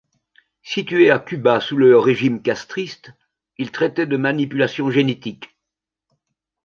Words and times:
Situé 0.63 1.11
à 1.11 1.19
Cuba 1.19 1.59
sous 1.61 1.77
le 1.77 1.95
régime 1.99 2.41
castriste, 2.41 3.11
il 3.59 3.69
traitait 3.71 4.07
de 4.07 4.17
manipulation 4.17 4.89
génétique. 4.89 5.55